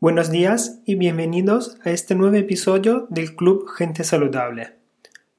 Buenos 0.00 0.30
días 0.30 0.78
y 0.84 0.94
bienvenidos 0.94 1.76
a 1.84 1.90
este 1.90 2.14
nuevo 2.14 2.36
episodio 2.36 3.08
del 3.10 3.34
Club 3.34 3.68
Gente 3.68 4.04
Saludable. 4.04 4.76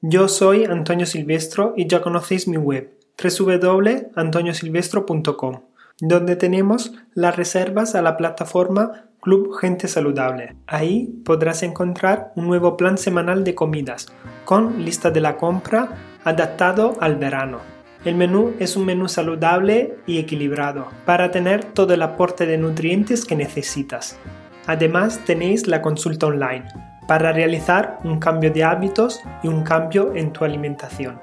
Yo 0.02 0.28
soy 0.28 0.66
Antonio 0.66 1.06
Silvestro 1.06 1.72
y 1.78 1.86
ya 1.86 2.02
conocéis 2.02 2.46
mi 2.46 2.58
web 2.58 2.94
www.antoniosilvestro.com, 3.16 5.60
donde 6.02 6.36
tenemos 6.36 6.92
las 7.14 7.36
reservas 7.36 7.94
a 7.94 8.02
la 8.02 8.18
plataforma 8.18 9.06
Club 9.22 9.56
Gente 9.58 9.88
Saludable. 9.88 10.56
Ahí 10.66 11.06
podrás 11.24 11.62
encontrar 11.62 12.34
un 12.36 12.46
nuevo 12.46 12.76
plan 12.76 12.98
semanal 12.98 13.44
de 13.44 13.54
comidas 13.54 14.08
con 14.44 14.84
lista 14.84 15.10
de 15.10 15.22
la 15.22 15.38
compra 15.38 15.96
adaptado 16.22 16.98
al 17.00 17.16
verano. 17.16 17.60
El 18.04 18.14
menú 18.14 18.52
es 18.58 18.76
un 18.76 18.84
menú 18.84 19.08
saludable 19.08 19.96
y 20.06 20.18
equilibrado 20.18 20.88
para 21.06 21.30
tener 21.30 21.64
todo 21.64 21.94
el 21.94 22.02
aporte 22.02 22.44
de 22.44 22.58
nutrientes 22.58 23.24
que 23.24 23.36
necesitas. 23.36 24.18
Además 24.66 25.20
tenéis 25.24 25.66
la 25.66 25.82
consulta 25.82 26.26
online 26.26 26.64
para 27.08 27.32
realizar 27.32 27.98
un 28.04 28.18
cambio 28.18 28.52
de 28.52 28.62
hábitos 28.62 29.20
y 29.42 29.48
un 29.48 29.62
cambio 29.62 30.14
en 30.14 30.32
tu 30.32 30.44
alimentación. 30.44 31.20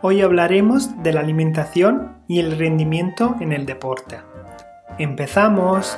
Hoy 0.00 0.20
hablaremos 0.20 1.00
de 1.02 1.12
la 1.12 1.20
alimentación 1.20 2.16
y 2.26 2.40
el 2.40 2.58
rendimiento 2.58 3.36
en 3.40 3.52
el 3.52 3.66
deporte. 3.66 4.18
¡Empezamos! 4.98 5.96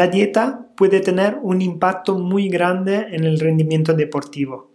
La 0.00 0.06
dieta 0.06 0.66
puede 0.76 1.00
tener 1.00 1.36
un 1.42 1.60
impacto 1.60 2.18
muy 2.18 2.48
grande 2.48 3.08
en 3.10 3.24
el 3.24 3.38
rendimiento 3.38 3.92
deportivo. 3.92 4.70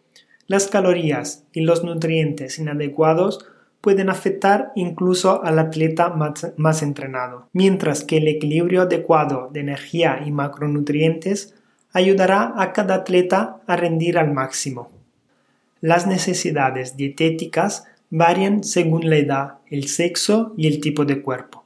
Las 0.46 0.68
calorías 0.68 1.46
y 1.52 1.62
los 1.62 1.84
nutrientes 1.84 2.60
inadecuados 2.60 3.44
pueden 3.82 4.12
afectar 4.12 4.72
incluso 4.76 5.44
al 5.44 5.58
atleta 5.58 6.10
más, 6.10 6.84
entrenado, 6.84 7.50
mientras 7.54 8.04
que 8.04 8.18
el 8.18 8.28
equilibrio 8.28 8.84
adecuado 8.84 9.50
de 9.52 9.62
energía 9.62 10.22
y 10.24 10.30
macronutrientes 10.30 11.56
ayudará 11.92 12.54
a 12.58 12.72
cada 12.72 12.94
atleta 12.94 13.62
a 13.66 13.76
rendir 13.76 14.20
al 14.20 14.32
máximo. 14.32 14.92
Las 15.82 16.06
necesidades 16.06 16.98
dietéticas 16.98 17.86
varían 18.12 18.64
según 18.64 19.10
la 19.10 19.18
edad, 19.18 19.54
el 19.72 19.88
sexo 19.88 20.54
y 20.56 20.68
el 20.68 20.82
tipo 20.82 21.04
de 21.04 21.24
cuerpo. 21.24 21.66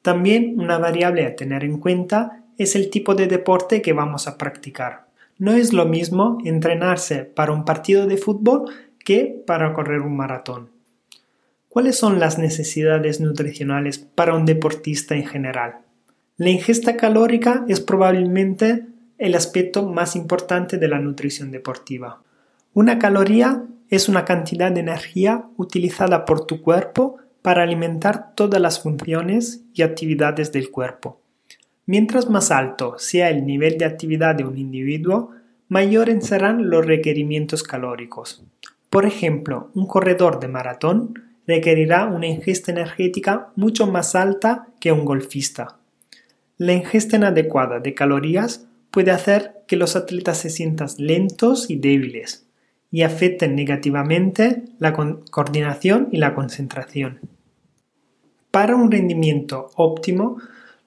También 0.00 0.58
una 0.58 0.78
variable 0.78 1.26
a 1.26 1.36
tener 1.36 1.64
en 1.64 1.80
cuenta 1.80 2.37
es 2.58 2.76
el 2.76 2.90
tipo 2.90 3.14
de 3.14 3.28
deporte 3.28 3.80
que 3.80 3.92
vamos 3.92 4.26
a 4.26 4.36
practicar. 4.36 5.06
No 5.38 5.52
es 5.52 5.72
lo 5.72 5.86
mismo 5.86 6.38
entrenarse 6.44 7.24
para 7.24 7.52
un 7.52 7.64
partido 7.64 8.06
de 8.06 8.16
fútbol 8.16 8.64
que 9.04 9.42
para 9.46 9.72
correr 9.72 10.00
un 10.00 10.16
maratón. 10.16 10.70
¿Cuáles 11.68 11.96
son 11.96 12.18
las 12.18 12.38
necesidades 12.38 13.20
nutricionales 13.20 13.98
para 13.98 14.34
un 14.34 14.44
deportista 14.44 15.14
en 15.14 15.26
general? 15.26 15.78
La 16.36 16.50
ingesta 16.50 16.96
calórica 16.96 17.64
es 17.68 17.80
probablemente 17.80 18.86
el 19.18 19.34
aspecto 19.34 19.86
más 19.86 20.16
importante 20.16 20.78
de 20.78 20.88
la 20.88 20.98
nutrición 20.98 21.50
deportiva. 21.50 22.22
Una 22.74 22.98
caloría 22.98 23.64
es 23.90 24.08
una 24.08 24.24
cantidad 24.24 24.72
de 24.72 24.80
energía 24.80 25.44
utilizada 25.56 26.24
por 26.24 26.46
tu 26.46 26.60
cuerpo 26.60 27.16
para 27.42 27.62
alimentar 27.62 28.34
todas 28.34 28.60
las 28.60 28.82
funciones 28.82 29.62
y 29.74 29.82
actividades 29.82 30.52
del 30.52 30.70
cuerpo. 30.70 31.17
Mientras 31.88 32.28
más 32.28 32.50
alto 32.50 32.96
sea 32.98 33.30
el 33.30 33.46
nivel 33.46 33.78
de 33.78 33.86
actividad 33.86 34.34
de 34.34 34.44
un 34.44 34.58
individuo, 34.58 35.30
mayores 35.68 36.26
serán 36.26 36.68
los 36.68 36.84
requerimientos 36.84 37.62
calóricos. 37.62 38.44
Por 38.90 39.06
ejemplo, 39.06 39.70
un 39.74 39.86
corredor 39.86 40.38
de 40.38 40.48
maratón 40.48 41.14
requerirá 41.46 42.04
una 42.04 42.26
ingesta 42.26 42.72
energética 42.72 43.48
mucho 43.56 43.86
más 43.86 44.14
alta 44.14 44.68
que 44.80 44.92
un 44.92 45.06
golfista. 45.06 45.78
La 46.58 46.74
ingesta 46.74 47.16
inadecuada 47.16 47.80
de 47.80 47.94
calorías 47.94 48.66
puede 48.90 49.10
hacer 49.10 49.62
que 49.66 49.76
los 49.76 49.96
atletas 49.96 50.36
se 50.36 50.50
sientan 50.50 50.88
lentos 50.98 51.70
y 51.70 51.76
débiles 51.76 52.46
y 52.90 53.00
afecten 53.00 53.54
negativamente 53.54 54.64
la 54.78 54.92
coordinación 54.92 56.10
y 56.12 56.18
la 56.18 56.34
concentración. 56.34 57.20
Para 58.50 58.76
un 58.76 58.90
rendimiento 58.90 59.70
óptimo, 59.74 60.36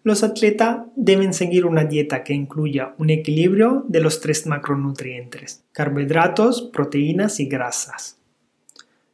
los 0.04 0.24
atletas 0.24 0.80
deben 0.96 1.34
seguir 1.34 1.66
una 1.66 1.84
dieta 1.86 2.24
que 2.24 2.34
incluya 2.34 2.96
un 2.98 3.10
equilibrio 3.10 3.86
de 3.88 4.02
los 4.02 4.20
tres 4.20 4.48
macronutrientes, 4.48 5.64
carbohidratos, 5.72 6.70
proteínas 6.74 7.40
y 7.40 7.46
grasas. 7.46 8.18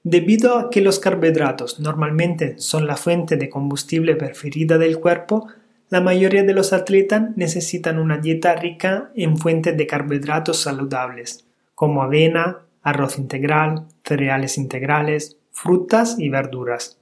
Debido 0.04 0.58
a 0.58 0.70
que 0.70 0.80
los 0.80 1.00
carbohidratos 1.00 1.82
normalmente 1.82 2.56
son 2.60 2.88
la 2.88 2.96
fuente 2.96 3.36
de 3.36 3.50
combustible 3.50 4.16
preferida 4.16 4.78
del 4.78 5.00
cuerpo, 5.00 5.48
la 5.90 6.00
mayoría 6.00 6.44
de 6.44 6.54
los 6.54 6.72
atletas 6.72 7.32
necesitan 7.36 8.00
una 8.00 8.18
dieta 8.18 8.56
rica 8.56 9.12
en 9.16 9.38
fuentes 9.38 9.76
de 9.76 9.88
carbohidratos 9.88 10.62
saludables, 10.62 11.46
como 11.76 12.04
avena, 12.04 12.60
arroz 12.84 13.18
integral, 13.18 13.86
cereales 14.06 14.58
integrales, 14.58 15.36
frutas 15.52 16.16
y 16.18 16.30
verduras. 16.30 16.98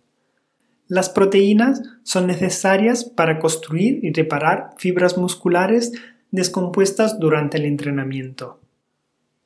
Las 0.87 1.09
proteínas 1.09 1.81
son 2.03 2.27
necesarias 2.27 3.05
para 3.05 3.39
construir 3.39 3.99
y 4.03 4.13
reparar 4.13 4.71
fibras 4.77 5.17
musculares 5.17 5.93
descompuestas 6.29 7.19
durante 7.19 7.57
el 7.57 7.65
entrenamiento. 7.65 8.59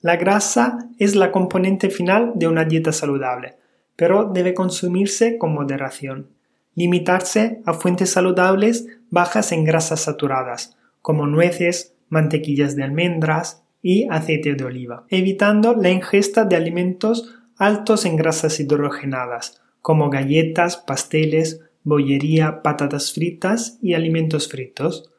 La 0.02 0.18
grasa 0.18 0.90
es 0.98 1.16
la 1.16 1.32
componente 1.32 1.90
final 1.90 2.34
de 2.36 2.48
una 2.48 2.66
dieta 2.66 2.92
saludable, 2.92 3.56
pero 3.96 4.26
debe 4.26 4.54
consumirse 4.54 5.38
con 5.38 5.54
moderación. 5.54 6.30
Limitarse 6.76 7.62
a 7.66 7.74
fuentes 7.74 8.12
saludables 8.12 8.88
bajas 9.10 9.52
en 9.52 9.64
grasas 9.64 10.02
saturadas, 10.02 10.78
como 11.02 11.28
nueces, 11.28 11.94
mantequillas 12.10 12.76
de 12.76 12.84
almendras 12.84 13.64
y 13.82 14.08
aceite 14.10 14.56
de 14.56 14.64
oliva, 14.66 15.06
evitando 15.10 15.74
la 15.74 15.90
ingesta 15.90 16.44
de 16.44 16.56
alimentos 16.56 17.36
altos 17.58 18.06
en 18.06 18.16
grasas 18.16 18.60
hidrogenadas, 18.60 19.62
como 19.82 20.10
galletas, 20.10 20.78
pasteles, 20.78 21.62
bollería, 21.84 22.62
patatas 22.62 23.14
fritas 23.14 23.78
y 23.82 23.94
alimentos 23.94 24.48
fritos. 24.48 25.12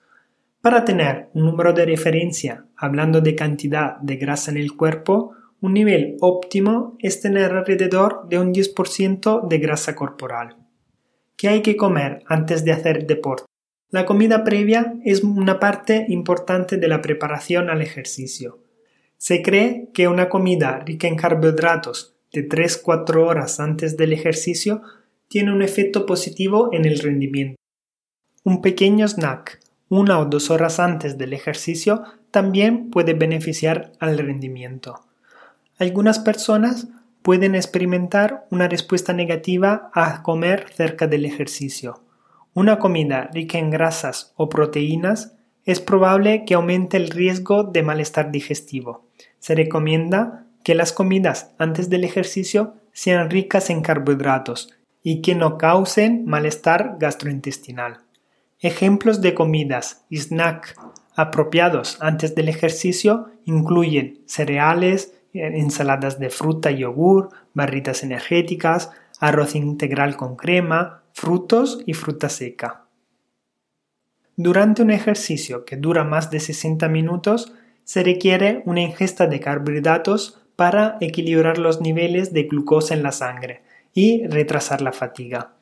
Para 0.60 0.84
tener 0.84 1.28
un 1.34 1.46
número 1.46 1.72
de 1.72 1.86
referencia 1.86 2.66
hablando 2.76 3.20
de 3.20 3.34
cantidad 3.34 3.96
de 3.98 4.16
grasa 4.16 4.50
en 4.50 4.58
el 4.58 4.76
cuerpo, 4.76 5.32
un 5.60 5.74
nivel 5.74 6.16
óptimo 6.20 6.96
es 6.98 7.20
tener 7.20 7.52
alrededor 7.52 8.26
de 8.28 8.38
un 8.38 8.52
10% 8.52 9.46
de 9.46 9.58
grasa 9.58 9.94
corporal. 9.94 10.56
¿Qué 11.36 11.48
hay 11.48 11.62
que 11.62 11.76
comer 11.76 12.22
antes 12.26 12.64
de 12.64 12.72
hacer 12.72 13.06
deporte? 13.06 13.44
La 13.90 14.06
comida 14.06 14.44
previa 14.44 14.94
es 15.04 15.24
una 15.24 15.58
parte 15.58 16.06
importante 16.08 16.76
de 16.76 16.88
la 16.88 17.02
preparación 17.02 17.70
al 17.70 17.82
ejercicio. 17.82 18.60
Se 19.16 19.42
cree 19.42 19.90
que 19.92 20.08
una 20.08 20.28
comida 20.28 20.78
rica 20.78 21.08
en 21.08 21.16
carbohidratos 21.16 22.14
de 22.32 22.48
3-4 22.48 23.26
horas 23.26 23.60
antes 23.60 23.96
del 23.96 24.12
ejercicio 24.12 24.82
tiene 25.28 25.52
un 25.52 25.62
efecto 25.62 26.06
positivo 26.06 26.70
en 26.72 26.84
el 26.84 26.98
rendimiento. 26.98 27.56
Un 28.44 28.62
pequeño 28.62 29.06
snack 29.06 29.60
una 29.92 30.20
o 30.20 30.24
dos 30.24 30.50
horas 30.50 30.78
antes 30.78 31.18
del 31.18 31.32
ejercicio 31.32 32.04
también 32.30 32.90
puede 32.90 33.12
beneficiar 33.12 33.90
al 33.98 34.16
rendimiento. 34.18 35.00
Algunas 35.78 36.20
personas 36.20 36.86
pueden 37.22 37.56
experimentar 37.56 38.46
una 38.50 38.68
respuesta 38.68 39.12
negativa 39.12 39.90
a 39.92 40.22
comer 40.22 40.66
cerca 40.72 41.08
del 41.08 41.26
ejercicio. 41.26 42.04
Una 42.54 42.78
comida 42.78 43.30
rica 43.34 43.58
en 43.58 43.70
grasas 43.70 44.32
o 44.36 44.48
proteínas 44.48 45.34
es 45.64 45.80
probable 45.80 46.44
que 46.44 46.54
aumente 46.54 46.96
el 46.96 47.10
riesgo 47.10 47.64
de 47.64 47.82
malestar 47.82 48.30
digestivo. 48.30 49.08
Se 49.40 49.56
recomienda 49.56 50.46
que 50.62 50.74
las 50.74 50.92
comidas 50.92 51.52
antes 51.58 51.90
del 51.90 52.04
ejercicio 52.04 52.74
sean 52.92 53.30
ricas 53.30 53.70
en 53.70 53.82
carbohidratos 53.82 54.74
y 55.02 55.22
que 55.22 55.34
no 55.34 55.58
causen 55.58 56.24
malestar 56.26 56.96
gastrointestinal. 56.98 58.00
Ejemplos 58.60 59.22
de 59.22 59.34
comidas 59.34 60.04
y 60.10 60.18
snack 60.18 60.76
apropiados 61.16 61.96
antes 62.00 62.34
del 62.34 62.48
ejercicio 62.48 63.30
incluyen 63.44 64.22
cereales, 64.26 65.14
ensaladas 65.32 66.18
de 66.18 66.30
fruta 66.30 66.70
y 66.70 66.78
yogur, 66.78 67.30
barritas 67.54 68.02
energéticas, 68.02 68.90
arroz 69.18 69.54
integral 69.54 70.16
con 70.16 70.36
crema, 70.36 71.02
frutos 71.12 71.82
y 71.86 71.94
fruta 71.94 72.28
seca. 72.28 72.86
Durante 74.36 74.82
un 74.82 74.90
ejercicio 74.90 75.64
que 75.64 75.76
dura 75.76 76.04
más 76.04 76.30
de 76.30 76.40
60 76.40 76.88
minutos, 76.88 77.52
se 77.84 78.02
requiere 78.02 78.62
una 78.64 78.80
ingesta 78.80 79.26
de 79.26 79.40
carbohidratos 79.40 80.40
para 80.60 80.98
equilibrar 81.00 81.56
los 81.56 81.80
niveles 81.80 82.34
de 82.34 82.42
glucosa 82.42 82.92
en 82.92 83.02
la 83.02 83.12
sangre 83.12 83.62
y 83.94 84.26
retrasar 84.26 84.82
la 84.82 84.92
fatiga. 84.92 85.54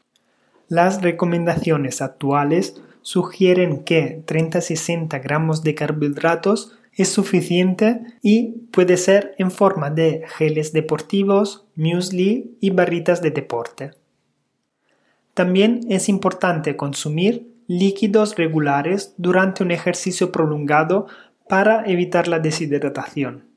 Las 0.66 1.02
recomendaciones 1.02 2.02
actuales 2.02 2.82
sugieren 3.02 3.84
que 3.84 4.24
30-60 4.26 5.22
gramos 5.22 5.62
de 5.62 5.76
carbohidratos 5.76 6.76
es 6.94 7.10
suficiente 7.10 8.00
y 8.22 8.66
puede 8.72 8.96
ser 8.96 9.36
en 9.38 9.52
forma 9.52 9.90
de 9.90 10.24
geles 10.36 10.72
deportivos, 10.72 11.64
muesli 11.76 12.56
y 12.58 12.70
barritas 12.70 13.22
de 13.22 13.30
deporte. 13.30 13.92
También 15.32 15.82
es 15.88 16.08
importante 16.08 16.74
consumir 16.74 17.46
líquidos 17.68 18.34
regulares 18.34 19.14
durante 19.16 19.62
un 19.62 19.70
ejercicio 19.70 20.32
prolongado 20.32 21.06
para 21.48 21.84
evitar 21.86 22.26
la 22.26 22.40
deshidratación. 22.40 23.47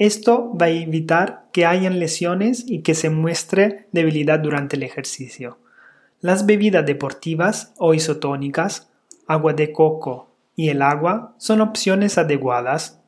Esto 0.00 0.56
va 0.56 0.64
a 0.64 0.70
evitar 0.70 1.44
que 1.52 1.66
hayan 1.66 2.00
lesiones 2.00 2.64
y 2.66 2.80
que 2.80 2.94
se 2.94 3.10
muestre 3.10 3.86
debilidad 3.92 4.38
durante 4.38 4.76
el 4.76 4.82
ejercicio. 4.82 5.58
Las 6.22 6.46
bebidas 6.46 6.86
deportivas 6.86 7.74
o 7.76 7.92
isotónicas, 7.92 8.88
agua 9.26 9.52
de 9.52 9.72
coco 9.72 10.30
y 10.56 10.70
el 10.70 10.80
agua 10.80 11.34
son 11.36 11.60
opciones 11.60 12.16
adecuadas. 12.16 12.98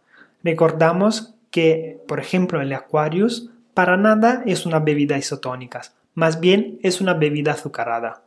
Recordamos 0.44 1.32
que, 1.50 1.98
por 2.06 2.20
ejemplo, 2.20 2.60
el 2.60 2.74
Aquarius 2.74 3.48
para 3.72 3.96
nada 3.96 4.42
es 4.44 4.66
una 4.66 4.78
bebida 4.78 5.16
isotónica, 5.16 5.80
más 6.12 6.40
bien 6.40 6.78
es 6.82 7.00
una 7.00 7.14
bebida 7.14 7.52
azucarada. 7.52 8.24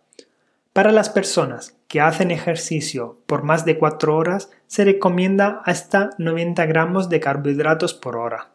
Para 0.73 0.91
las 0.91 1.09
personas 1.09 1.77
que 1.87 2.01
hacen 2.01 2.31
ejercicio 2.31 3.19
por 3.27 3.43
más 3.43 3.63
de 3.63 3.77
4 3.77 4.17
horas 4.17 4.49
se 4.65 4.85
recomienda 4.85 5.61
hasta 5.65 6.09
90 6.17 6.65
gramos 6.65 7.09
de 7.09 7.19
carbohidratos 7.19 7.93
por 7.93 8.15
hora. 8.15 8.54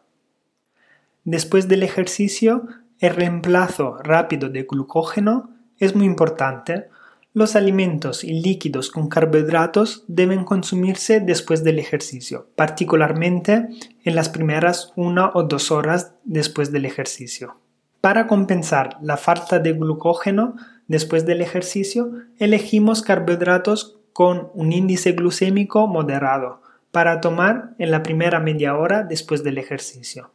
Después 1.23 1.67
del 1.67 1.83
ejercicio, 1.83 2.67
el 2.99 3.15
reemplazo 3.15 3.97
rápido 3.97 4.49
de 4.49 4.63
glucógeno 4.63 5.49
es 5.77 5.95
muy 5.95 6.05
importante 6.05 6.87
los 7.33 7.55
alimentos 7.55 8.25
y 8.25 8.41
líquidos 8.41 8.91
con 8.91 9.07
carbohidratos 9.07 10.03
deben 10.07 10.43
consumirse 10.43 11.21
después 11.21 11.63
del 11.63 11.79
ejercicio, 11.79 12.47
particularmente 12.57 13.69
en 14.03 14.15
las 14.15 14.27
primeras 14.27 14.91
una 14.97 15.31
o 15.33 15.43
dos 15.43 15.71
horas 15.71 16.13
después 16.25 16.73
del 16.73 16.85
ejercicio. 16.85 17.55
Para 18.01 18.27
compensar 18.27 18.97
la 19.01 19.15
falta 19.15 19.59
de 19.59 19.71
glucógeno 19.71 20.55
después 20.87 21.25
del 21.25 21.41
ejercicio, 21.41 22.11
elegimos 22.37 23.01
carbohidratos 23.01 23.97
con 24.11 24.49
un 24.53 24.73
índice 24.73 25.13
glucémico 25.13 25.87
moderado 25.87 26.61
para 26.91 27.21
tomar 27.21 27.75
en 27.77 27.91
la 27.91 28.03
primera 28.03 28.41
media 28.41 28.75
hora 28.75 29.03
después 29.03 29.41
del 29.41 29.57
ejercicio. 29.57 30.31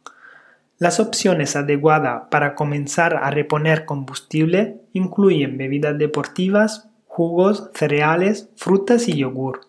Las 0.79 0.99
opciones 0.99 1.55
adecuadas 1.55 2.25
para 2.29 2.53
comenzar 2.53 3.15
a 3.15 3.31
reponer 3.31 3.85
combustible 3.85 4.81
incluyen 4.93 5.57
bebidas 5.57 5.97
deportivas, 5.97 6.89
jugos, 7.07 7.71
cereales, 7.73 8.49
frutas 8.55 9.07
y 9.07 9.17
yogur. 9.17 9.61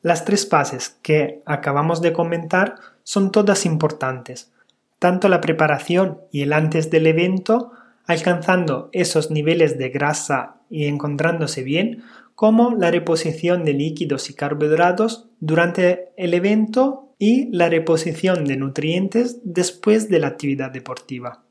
Las 0.00 0.24
tres 0.24 0.48
fases 0.48 0.96
que 1.02 1.42
acabamos 1.44 2.00
de 2.02 2.12
comentar 2.12 2.76
son 3.02 3.32
todas 3.32 3.66
importantes, 3.66 4.52
tanto 5.00 5.28
la 5.28 5.40
preparación 5.40 6.20
y 6.30 6.42
el 6.42 6.52
antes 6.52 6.90
del 6.90 7.08
evento, 7.08 7.72
alcanzando 8.06 8.90
esos 8.92 9.32
niveles 9.32 9.76
de 9.76 9.88
grasa 9.88 10.60
y 10.70 10.86
encontrándose 10.86 11.64
bien, 11.64 12.04
como 12.36 12.76
la 12.76 12.92
reposición 12.92 13.64
de 13.64 13.72
líquidos 13.72 14.30
y 14.30 14.34
carbohidratos 14.34 15.28
durante 15.40 16.10
el 16.16 16.32
evento 16.32 17.09
y 17.20 17.50
la 17.52 17.68
reposición 17.68 18.46
de 18.46 18.56
nutrientes 18.56 19.40
después 19.44 20.08
de 20.08 20.18
la 20.18 20.28
actividad 20.28 20.70
deportiva. 20.70 21.44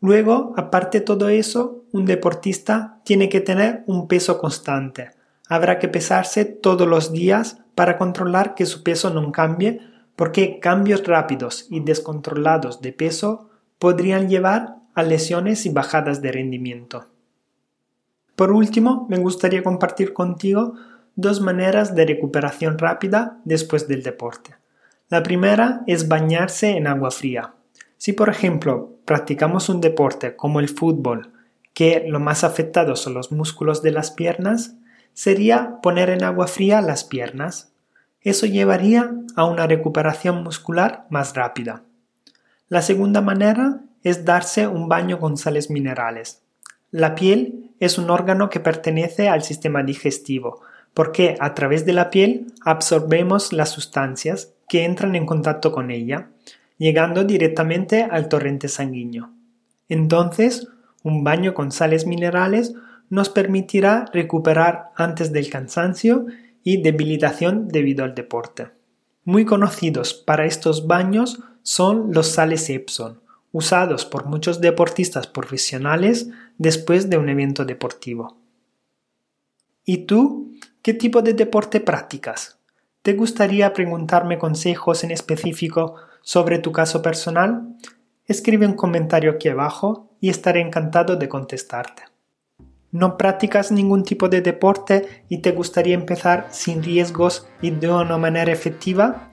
Luego, 0.00 0.54
aparte 0.56 1.00
de 1.00 1.04
todo 1.04 1.28
eso, 1.28 1.84
un 1.92 2.06
deportista 2.06 2.98
tiene 3.04 3.28
que 3.28 3.42
tener 3.42 3.84
un 3.86 4.08
peso 4.08 4.38
constante. 4.38 5.10
Habrá 5.48 5.78
que 5.78 5.88
pesarse 5.88 6.46
todos 6.46 6.88
los 6.88 7.12
días 7.12 7.58
para 7.74 7.98
controlar 7.98 8.54
que 8.54 8.64
su 8.64 8.82
peso 8.82 9.10
no 9.10 9.30
cambie, 9.32 9.80
porque 10.16 10.60
cambios 10.60 11.06
rápidos 11.06 11.66
y 11.70 11.80
descontrolados 11.80 12.80
de 12.80 12.94
peso 12.94 13.50
podrían 13.78 14.30
llevar 14.30 14.76
a 14.94 15.02
lesiones 15.02 15.66
y 15.66 15.68
bajadas 15.68 16.22
de 16.22 16.32
rendimiento. 16.32 17.04
Por 18.34 18.50
último, 18.50 19.06
me 19.10 19.18
gustaría 19.18 19.62
compartir 19.62 20.14
contigo 20.14 20.72
dos 21.16 21.42
maneras 21.42 21.94
de 21.94 22.06
recuperación 22.06 22.78
rápida 22.78 23.40
después 23.44 23.88
del 23.88 24.02
deporte. 24.02 24.54
La 25.08 25.22
primera 25.22 25.82
es 25.86 26.08
bañarse 26.08 26.70
en 26.70 26.88
agua 26.88 27.12
fría. 27.12 27.54
Si 27.96 28.12
por 28.12 28.28
ejemplo 28.28 28.96
practicamos 29.04 29.68
un 29.68 29.80
deporte 29.80 30.34
como 30.34 30.58
el 30.58 30.68
fútbol, 30.68 31.32
que 31.74 32.04
lo 32.08 32.18
más 32.18 32.42
afectado 32.42 32.96
son 32.96 33.14
los 33.14 33.30
músculos 33.30 33.82
de 33.82 33.92
las 33.92 34.10
piernas, 34.10 34.74
sería 35.12 35.78
poner 35.80 36.10
en 36.10 36.24
agua 36.24 36.48
fría 36.48 36.80
las 36.80 37.04
piernas. 37.04 37.70
Eso 38.20 38.46
llevaría 38.46 39.14
a 39.36 39.44
una 39.44 39.68
recuperación 39.68 40.42
muscular 40.42 41.06
más 41.08 41.34
rápida. 41.34 41.82
La 42.68 42.82
segunda 42.82 43.20
manera 43.20 43.82
es 44.02 44.24
darse 44.24 44.66
un 44.66 44.88
baño 44.88 45.20
con 45.20 45.36
sales 45.36 45.70
minerales. 45.70 46.42
La 46.90 47.14
piel 47.14 47.70
es 47.78 47.96
un 47.96 48.10
órgano 48.10 48.50
que 48.50 48.58
pertenece 48.58 49.28
al 49.28 49.44
sistema 49.44 49.84
digestivo, 49.84 50.62
porque 50.94 51.36
a 51.38 51.54
través 51.54 51.86
de 51.86 51.92
la 51.92 52.10
piel 52.10 52.52
absorbemos 52.64 53.52
las 53.52 53.68
sustancias 53.68 54.54
que 54.68 54.84
entran 54.84 55.14
en 55.14 55.26
contacto 55.26 55.72
con 55.72 55.90
ella, 55.90 56.30
llegando 56.78 57.24
directamente 57.24 58.02
al 58.02 58.28
torrente 58.28 58.68
sanguíneo. 58.68 59.30
Entonces, 59.88 60.68
un 61.02 61.24
baño 61.24 61.54
con 61.54 61.72
sales 61.72 62.06
minerales 62.06 62.74
nos 63.08 63.28
permitirá 63.28 64.06
recuperar 64.12 64.90
antes 64.96 65.32
del 65.32 65.48
cansancio 65.48 66.26
y 66.64 66.82
debilitación 66.82 67.68
debido 67.68 68.04
al 68.04 68.14
deporte. 68.14 68.70
Muy 69.24 69.44
conocidos 69.44 70.14
para 70.14 70.46
estos 70.46 70.86
baños 70.86 71.40
son 71.62 72.12
los 72.12 72.28
sales 72.28 72.68
Epson, 72.70 73.20
usados 73.52 74.04
por 74.04 74.26
muchos 74.26 74.60
deportistas 74.60 75.26
profesionales 75.26 76.30
después 76.58 77.08
de 77.08 77.18
un 77.18 77.28
evento 77.28 77.64
deportivo. 77.64 78.36
¿Y 79.84 79.98
tú? 79.98 80.52
¿Qué 80.82 80.94
tipo 80.94 81.22
de 81.22 81.34
deporte 81.34 81.80
practicas? 81.80 82.55
¿Te 83.06 83.14
gustaría 83.14 83.72
preguntarme 83.72 84.36
consejos 84.36 85.04
en 85.04 85.12
específico 85.12 85.94
sobre 86.22 86.58
tu 86.58 86.72
caso 86.72 87.02
personal? 87.02 87.76
Escribe 88.24 88.66
un 88.66 88.72
comentario 88.72 89.30
aquí 89.30 89.48
abajo 89.48 90.10
y 90.20 90.28
estaré 90.28 90.60
encantado 90.60 91.14
de 91.14 91.28
contestarte. 91.28 92.02
¿No 92.90 93.16
practicas 93.16 93.70
ningún 93.70 94.02
tipo 94.02 94.28
de 94.28 94.40
deporte 94.40 95.24
y 95.28 95.38
te 95.38 95.52
gustaría 95.52 95.94
empezar 95.94 96.48
sin 96.50 96.82
riesgos 96.82 97.46
y 97.62 97.70
de 97.70 97.88
una 97.88 98.18
manera 98.18 98.50
efectiva? 98.50 99.28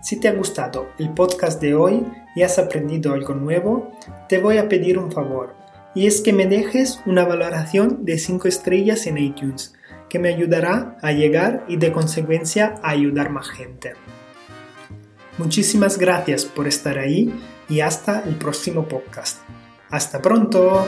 si 0.00 0.18
te 0.18 0.28
ha 0.28 0.32
gustado 0.32 0.88
el 0.98 1.10
podcast 1.10 1.60
de 1.60 1.74
hoy 1.74 2.04
y 2.34 2.42
has 2.42 2.58
aprendido 2.58 3.12
algo 3.12 3.34
nuevo, 3.34 3.92
te 4.28 4.38
voy 4.38 4.58
a 4.58 4.68
pedir 4.68 4.98
un 4.98 5.12
favor, 5.12 5.54
y 5.94 6.06
es 6.06 6.20
que 6.20 6.32
me 6.32 6.46
dejes 6.46 7.00
una 7.06 7.24
valoración 7.24 8.04
de 8.04 8.18
5 8.18 8.48
estrellas 8.48 9.06
en 9.06 9.18
iTunes, 9.18 9.74
que 10.08 10.18
me 10.18 10.28
ayudará 10.28 10.96
a 11.02 11.12
llegar 11.12 11.64
y 11.68 11.76
de 11.76 11.92
consecuencia 11.92 12.74
a 12.82 12.90
ayudar 12.90 13.30
más 13.30 13.48
gente. 13.48 13.94
Muchísimas 15.38 15.98
gracias 15.98 16.44
por 16.44 16.66
estar 16.66 16.98
ahí 16.98 17.32
y 17.68 17.80
hasta 17.80 18.20
el 18.20 18.36
próximo 18.36 18.86
podcast. 18.86 19.40
Hasta 19.90 20.20
pronto. 20.20 20.86